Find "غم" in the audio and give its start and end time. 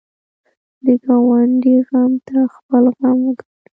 1.87-2.11, 2.97-3.17